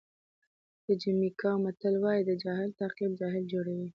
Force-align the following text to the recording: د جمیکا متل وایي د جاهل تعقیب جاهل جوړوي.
د 0.85 0.87
جمیکا 1.01 1.51
متل 1.63 1.93
وایي 2.03 2.21
د 2.25 2.31
جاهل 2.43 2.69
تعقیب 2.79 3.11
جاهل 3.21 3.43
جوړوي. 3.51 3.87